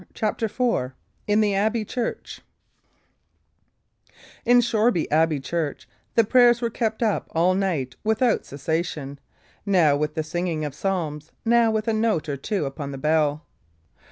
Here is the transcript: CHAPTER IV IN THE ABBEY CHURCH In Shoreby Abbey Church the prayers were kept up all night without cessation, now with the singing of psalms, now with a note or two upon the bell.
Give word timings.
CHAPTER 0.15 0.47
IV 0.47 0.93
IN 1.27 1.41
THE 1.41 1.53
ABBEY 1.53 1.85
CHURCH 1.85 2.41
In 4.45 4.59
Shoreby 4.59 5.05
Abbey 5.11 5.39
Church 5.39 5.87
the 6.15 6.23
prayers 6.23 6.59
were 6.59 6.71
kept 6.71 7.03
up 7.03 7.27
all 7.35 7.53
night 7.53 7.95
without 8.03 8.43
cessation, 8.43 9.19
now 9.63 9.95
with 9.95 10.15
the 10.15 10.23
singing 10.23 10.65
of 10.65 10.73
psalms, 10.73 11.31
now 11.45 11.69
with 11.69 11.87
a 11.87 11.93
note 11.93 12.27
or 12.27 12.35
two 12.37 12.65
upon 12.65 12.91
the 12.91 12.97
bell. 12.97 13.45